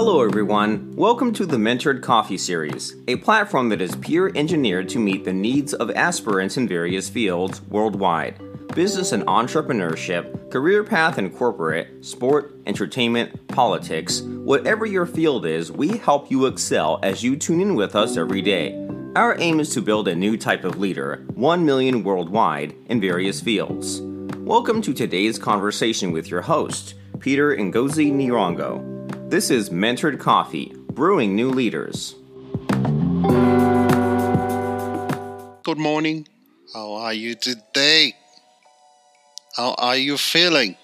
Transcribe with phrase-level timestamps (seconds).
[0.00, 0.94] Hello, everyone.
[0.94, 5.32] Welcome to the Mentored Coffee Series, a platform that is peer engineered to meet the
[5.32, 8.38] needs of aspirants in various fields worldwide
[8.76, 14.20] business and entrepreneurship, career path and corporate, sport, entertainment, politics.
[14.20, 18.40] Whatever your field is, we help you excel as you tune in with us every
[18.40, 18.78] day.
[19.16, 23.40] Our aim is to build a new type of leader, 1 million worldwide, in various
[23.40, 24.00] fields.
[24.36, 28.97] Welcome to today's conversation with your host, Peter Ngozi Nirongo.
[29.28, 32.14] This is Mentored Coffee, brewing new leaders.
[35.64, 36.26] Good morning.
[36.72, 38.14] How are you today?
[39.54, 40.76] How are you feeling?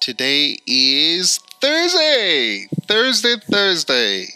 [0.00, 2.68] Today is Thursday.
[2.82, 4.26] Thursday, Thursday.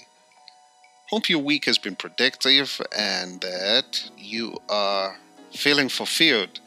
[1.10, 5.16] Hope your week has been productive and that you are
[5.52, 6.58] feeling fulfilled.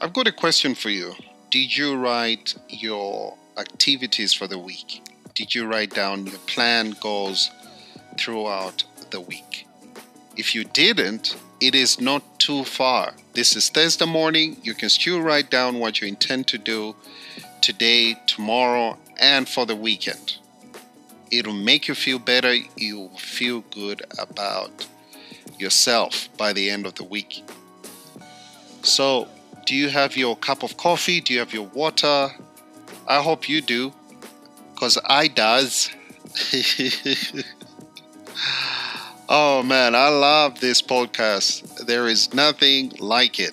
[0.00, 1.14] I've got a question for you.
[1.52, 5.04] Did you write your activities for the week?
[5.40, 7.50] Did you write down your plan goals
[8.18, 9.66] throughout the week?
[10.36, 13.14] If you didn't, it is not too far.
[13.32, 14.58] This is Thursday morning.
[14.62, 16.94] You can still write down what you intend to do
[17.62, 20.36] today, tomorrow, and for the weekend.
[21.30, 22.54] It'll make you feel better.
[22.76, 24.86] You'll feel good about
[25.58, 27.42] yourself by the end of the week.
[28.82, 29.26] So,
[29.64, 31.22] do you have your cup of coffee?
[31.22, 32.28] Do you have your water?
[33.08, 33.94] I hope you do,
[34.80, 35.90] because I does.
[39.28, 41.84] oh man, I love this podcast.
[41.84, 43.52] There is nothing like it.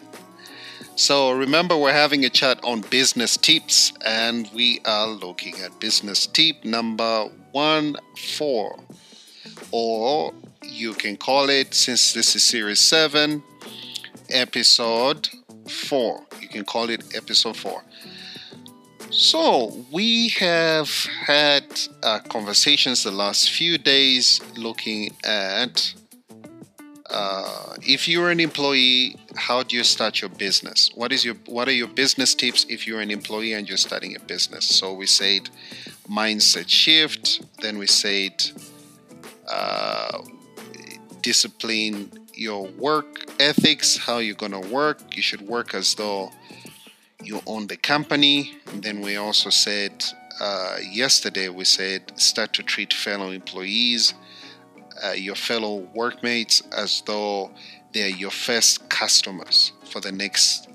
[0.96, 6.28] So remember, we're having a chat on business tips, and we are looking at business
[6.28, 7.98] tip number one
[8.38, 8.80] four,
[9.72, 10.34] or
[10.64, 13.44] you can call it since this is series seven,
[14.30, 15.28] episode
[15.68, 16.26] four.
[16.40, 17.84] You can call it episode four.
[19.10, 20.90] So we have
[21.26, 21.64] had
[22.04, 25.94] uh, conversations the last few days looking at
[27.10, 30.92] uh, if you're an employee, how do you start your business?
[30.94, 34.16] What is your what are your business tips if you're an employee and you're starting
[34.16, 34.66] a business?
[34.66, 35.50] So we said
[36.10, 37.42] mindset shift.
[37.62, 38.34] Then we said
[39.50, 40.20] uh,
[41.22, 45.00] discipline your work ethics, how you're gonna work.
[45.16, 46.32] You should work as though
[47.24, 48.58] you own the company.
[48.68, 50.04] And then we also said
[50.40, 54.14] uh, yesterday we said start to treat fellow employees
[55.04, 57.52] uh, your fellow workmates as though
[57.94, 60.70] they're your first customers for the next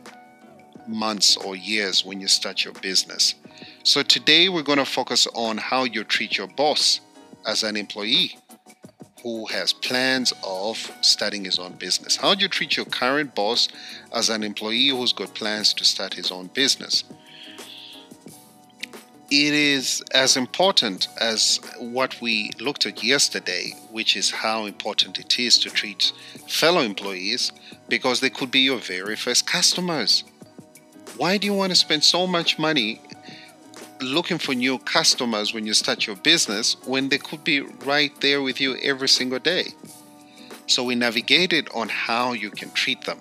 [0.87, 3.35] months or years when you start your business.
[3.85, 7.01] So, today we're going to focus on how you treat your boss
[7.47, 8.37] as an employee
[9.23, 12.17] who has plans of starting his own business.
[12.17, 13.69] How do you treat your current boss
[14.13, 17.05] as an employee who's got plans to start his own business?
[19.33, 25.39] it is as important as what we looked at yesterday, which is how important it
[25.39, 26.13] is to treat
[26.47, 27.51] fellow employees
[27.89, 30.25] because they could be your very first customers.
[31.17, 33.01] Why do you want to spend so much money
[34.03, 38.43] looking for new customers when you start your business when they could be right there
[38.43, 39.69] with you every single day?
[40.67, 43.19] So, we navigated on how you can treat them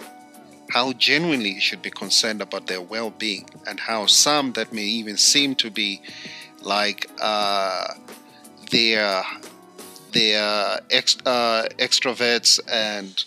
[0.71, 4.83] how genuinely you should be concerned about their well being, and how some that may
[4.83, 6.01] even seem to be
[6.61, 7.87] like uh,
[8.71, 9.23] they're,
[10.13, 13.25] they're ex- uh, extroverts and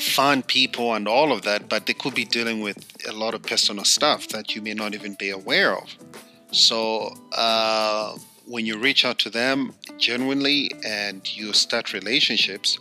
[0.00, 3.42] fun people and all of that, but they could be dealing with a lot of
[3.42, 5.96] personal stuff that you may not even be aware of.
[6.52, 12.78] So, uh, when you reach out to them genuinely and you start relationships,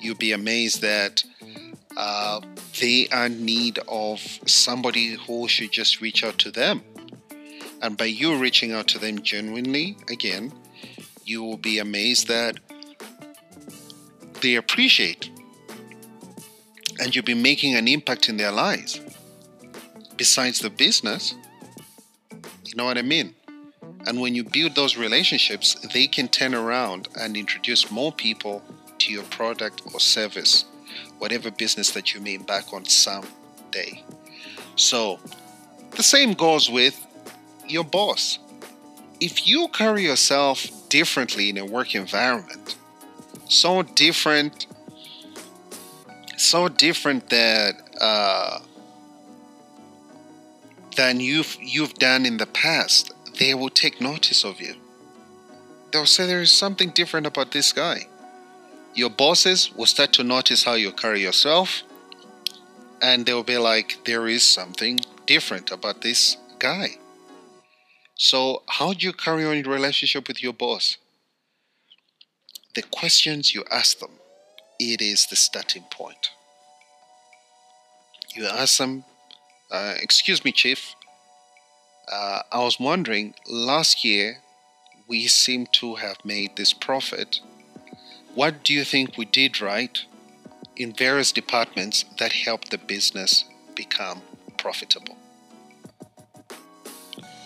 [0.00, 1.22] you'll be amazed that
[1.96, 2.40] uh,
[2.80, 6.82] they are in need of somebody who should just reach out to them.
[7.82, 10.52] And by you reaching out to them genuinely, again,
[11.24, 12.58] you will be amazed that
[14.40, 15.30] they appreciate
[16.98, 19.00] and you'll be making an impact in their lives.
[20.22, 21.34] Besides the business,
[22.64, 23.34] you know what I mean?
[24.06, 28.62] And when you build those relationships, they can turn around and introduce more people
[28.98, 30.64] to your product or service
[31.18, 34.04] whatever business that you may embark on someday.
[34.76, 35.18] So,
[35.96, 37.04] the same goes with
[37.66, 38.38] your boss.
[39.20, 42.76] If you carry yourself differently in a work environment,
[43.48, 44.68] so different,
[46.36, 48.60] so different that uh,
[51.02, 54.74] than you've you've done in the past, they will take notice of you.
[55.90, 58.06] They'll say there is something different about this guy.
[58.94, 61.82] Your bosses will start to notice how you carry yourself,
[63.00, 66.88] and they'll be like, there is something different about this guy.
[68.14, 70.98] So, how do you carry on your relationship with your boss?
[72.76, 74.14] The questions you ask them,
[74.78, 76.30] it is the starting point.
[78.36, 79.04] You ask them,
[79.72, 80.94] uh, Excuse me, Chief.
[82.10, 84.38] Uh, I was wondering, last year
[85.08, 87.40] we seem to have made this profit.
[88.34, 89.98] What do you think we did right
[90.76, 94.22] in various departments that helped the business become
[94.58, 95.16] profitable?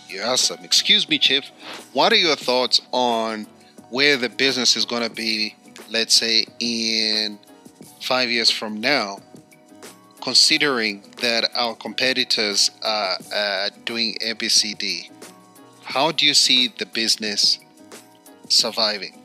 [0.08, 1.50] You ask them, Excuse me, Chief,
[1.92, 3.46] what are your thoughts on
[3.90, 5.54] where the business is going to be,
[5.90, 7.38] let's say, in
[8.00, 9.18] five years from now,
[10.26, 15.08] considering that our competitors are uh, doing ABCD?
[15.84, 17.60] How do you see the business
[18.48, 19.24] surviving?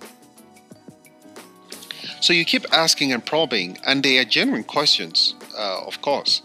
[2.19, 6.44] So you keep asking and probing, and they are genuine questions, uh, of course.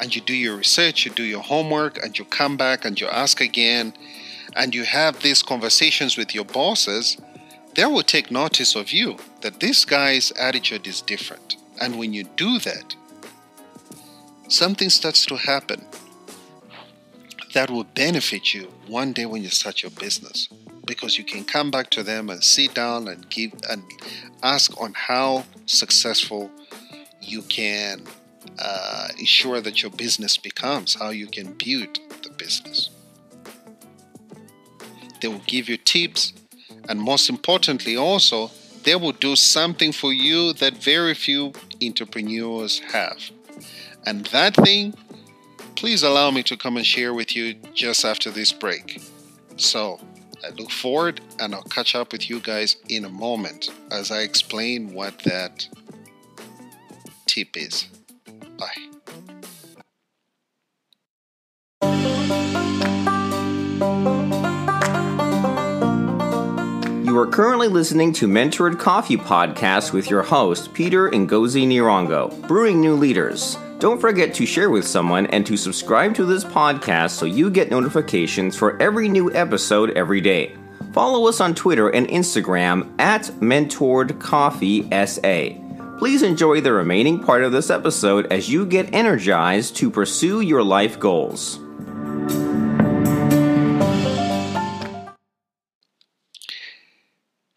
[0.00, 3.06] And you do your research, you do your homework, and you come back and you
[3.06, 3.92] ask again,
[4.56, 7.18] and you have these conversations with your bosses.
[7.74, 11.56] They will take notice of you that this guy's attitude is different.
[11.78, 12.96] And when you do that,
[14.50, 15.80] something starts to happen
[17.54, 20.48] that will benefit you one day when you start your business
[20.86, 23.82] because you can come back to them and sit down and give and
[24.42, 26.50] ask on how successful
[27.20, 28.02] you can
[28.58, 32.90] uh, ensure that your business becomes, how you can build the business.
[35.22, 36.32] They will give you tips,
[36.88, 38.50] and most importantly, also,
[38.82, 43.30] they will do something for you that very few entrepreneurs have.
[44.06, 44.94] And that thing,
[45.76, 49.00] please allow me to come and share with you just after this break.
[49.56, 50.00] So,
[50.44, 54.20] I look forward and I'll catch up with you guys in a moment as I
[54.20, 55.68] explain what that
[57.26, 57.86] tip is.
[58.58, 58.90] Bye.
[67.04, 72.80] You are currently listening to Mentored Coffee Podcast with your host, Peter Ngozi Nirongo, Brewing
[72.80, 73.58] New Leaders.
[73.80, 77.70] Don't forget to share with someone and to subscribe to this podcast so you get
[77.70, 80.54] notifications for every new episode every day.
[80.92, 85.96] Follow us on Twitter and Instagram at Mentored Coffee SA.
[85.98, 90.62] Please enjoy the remaining part of this episode as you get energized to pursue your
[90.62, 91.58] life goals.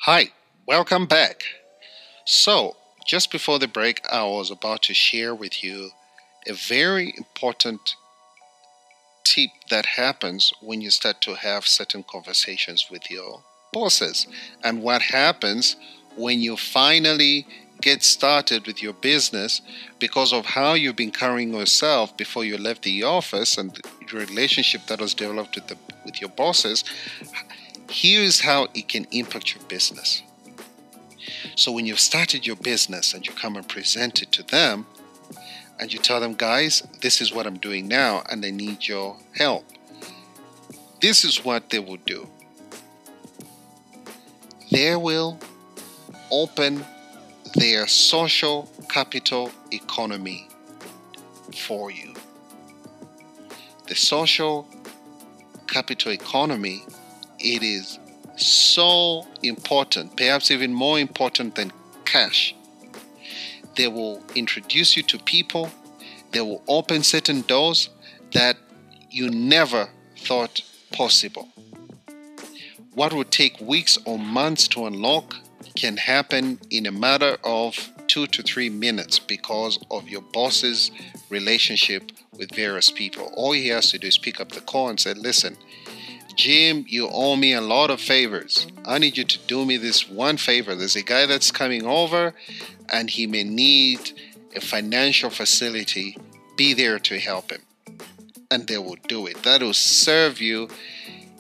[0.04, 0.31] Hi,
[0.66, 1.44] welcome back.
[2.24, 5.92] So, just before the break, I was about to share with you
[6.48, 7.95] a very important
[9.24, 13.42] tip that happens when you start to have certain conversations with your
[13.72, 14.28] bosses.
[14.63, 15.75] And what happens
[16.16, 17.48] when you finally
[17.81, 19.62] get started with your business
[20.00, 24.86] because of how you've been carrying yourself before you left the office and the relationship
[24.88, 26.84] that was developed with, the, with your bosses
[27.94, 30.24] here's how it can impact your business.
[31.56, 34.86] So when you've started your business and you come and present it to them
[35.80, 39.18] and you tell them, guys, this is what I'm doing now and I need your
[39.36, 39.66] help.
[41.02, 42.28] This is what they will do.
[44.72, 45.40] They will
[46.31, 46.86] open
[47.56, 50.48] their social capital economy
[51.56, 52.14] for you.
[53.88, 54.68] The social
[55.68, 56.84] capital economy,
[57.39, 58.00] it is
[58.38, 61.72] so important, perhaps even more important than
[62.06, 62.56] cash
[63.75, 65.70] they will introduce you to people,
[66.32, 67.89] they will open certain doors
[68.32, 68.58] that
[69.10, 70.62] you never thought
[70.92, 71.50] possible.
[72.94, 75.36] What would take weeks or months to unlock
[75.75, 80.92] can happen in a matter of two to three minutes because of your boss's
[81.30, 83.32] relationship with various people.
[83.36, 85.58] All he has to do is pick up the call and say, Listen,
[86.36, 88.68] Jim, you owe me a lot of favors.
[88.86, 90.75] I need you to do me this one favor.
[90.75, 92.34] There's a guy that's coming over
[92.90, 94.12] and he may need
[94.56, 96.18] a financial facility.
[96.58, 97.62] Be there to help him.
[98.50, 99.42] And they will do it.
[99.44, 100.70] That will serve you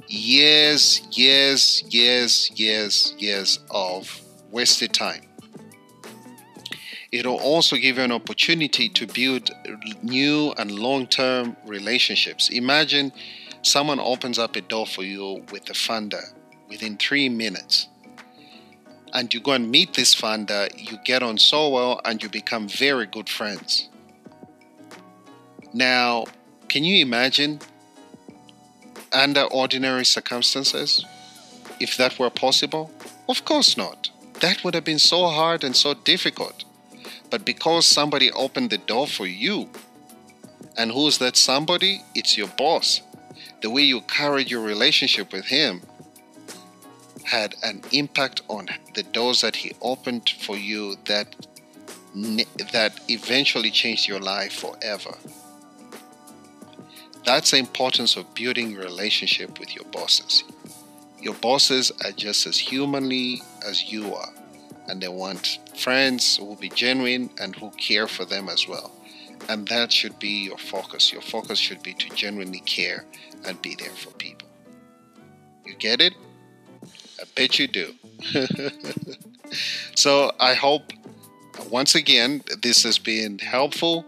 [0.07, 4.21] years, years, years, years, years of
[4.51, 5.23] wasted time.
[7.11, 9.51] It'll also give you an opportunity to build
[10.01, 12.49] new and long term relationships.
[12.49, 13.11] Imagine
[13.63, 16.33] someone opens up a door for you with a funder
[16.69, 17.87] within three minutes.
[19.13, 22.67] And you go and meet this funder, you get on so well, and you become
[22.67, 23.89] very good friends.
[25.73, 26.25] Now,
[26.67, 27.59] can you imagine
[29.11, 31.05] under ordinary circumstances
[31.79, 32.91] if that were possible?
[33.29, 34.09] Of course not.
[34.41, 36.65] That would have been so hard and so difficult.
[37.29, 39.69] But because somebody opened the door for you,
[40.75, 42.01] and who's that somebody?
[42.15, 43.01] It's your boss
[43.63, 45.81] the way you carried your relationship with him
[47.23, 51.33] had an impact on the doors that he opened for you that
[52.73, 55.15] that eventually changed your life forever.
[57.25, 60.43] That's the importance of building relationship with your bosses.
[61.21, 64.33] Your bosses are just as humanly as you are,
[64.89, 68.91] and they want friends who will be genuine and who care for them as well.
[69.49, 71.11] And that should be your focus.
[71.11, 73.05] Your focus should be to genuinely care
[73.45, 74.47] and be there for people.
[75.65, 76.13] You get it?
[77.19, 77.93] I bet you do.
[79.95, 80.91] so I hope
[81.69, 84.05] once again this has been helpful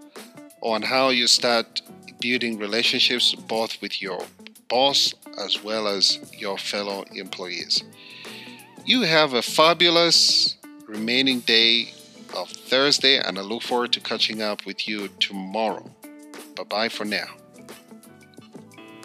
[0.62, 1.82] on how you start
[2.20, 4.20] building relationships both with your
[4.68, 7.84] boss as well as your fellow employees.
[8.86, 11.94] You have a fabulous remaining day
[12.36, 15.90] of Thursday, and I look forward to catching up with you tomorrow.
[16.56, 17.26] Bye bye for now.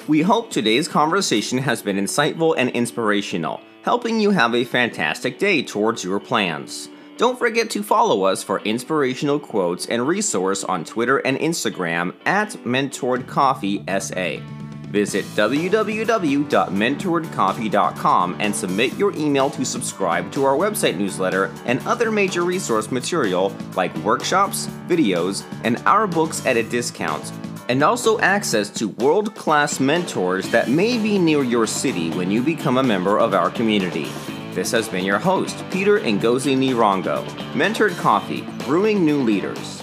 [0.08, 5.62] We hope today's conversation has been insightful and inspirational, helping you have a fantastic day
[5.62, 6.88] towards your plans.
[7.16, 12.50] Don't forget to follow us for inspirational quotes and resource on Twitter and Instagram at
[12.64, 14.69] MentoredCoffeeSA.
[14.90, 22.42] Visit www.mentoredcoffee.com and submit your email to subscribe to our website newsletter and other major
[22.42, 27.32] resource material like workshops, videos, and our books at a discount.
[27.68, 32.42] And also access to world class mentors that may be near your city when you
[32.42, 34.08] become a member of our community.
[34.54, 39.79] This has been your host, Peter Ngozi Nirongo, Mentored Coffee, Brewing New Leaders.